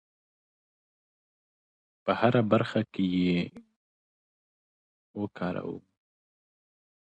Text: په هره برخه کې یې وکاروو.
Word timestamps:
په 2.03 2.11
هره 2.19 2.41
برخه 2.51 2.81
کې 2.93 3.05
یې 3.17 3.37
وکاروو. 5.19 5.77